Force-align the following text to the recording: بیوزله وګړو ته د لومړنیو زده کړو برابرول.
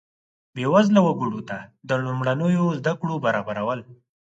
بیوزله 0.55 0.99
وګړو 1.03 1.39
ته 1.49 1.57
د 1.89 1.91
لومړنیو 2.05 2.65
زده 2.79 2.93
کړو 2.99 3.15
برابرول. 3.25 3.79